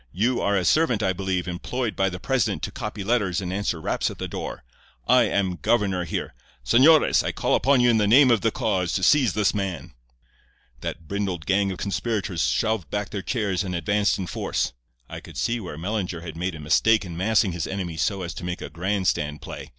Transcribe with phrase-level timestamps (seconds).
[0.11, 3.79] 'You are a servant, I believe, employed by the president to copy letters and answer
[3.79, 4.63] raps at the door.
[5.07, 6.33] I am governor here.
[6.65, 9.93] Señores, I call upon you in the name of the cause to seize this man.'
[10.79, 14.73] "That brindled gang of conspirators shoved back their chairs and advanced in force.
[15.07, 18.33] I could see where Mellinger had made a mistake in massing his enemy so as
[18.33, 19.69] to make a grand stand play.